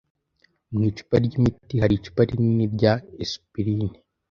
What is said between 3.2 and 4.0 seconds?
aspirine.